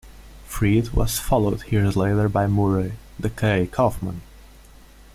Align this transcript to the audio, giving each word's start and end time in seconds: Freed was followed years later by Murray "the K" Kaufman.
Freed 0.47 0.89
was 0.93 1.19
followed 1.19 1.71
years 1.71 1.95
later 1.95 2.27
by 2.27 2.47
Murray 2.47 2.93
"the 3.19 3.29
K" 3.29 3.67
Kaufman. 3.67 4.23